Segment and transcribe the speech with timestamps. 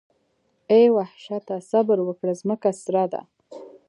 [0.73, 3.21] اې وحشته صبر وکړه ځمکه سره ده.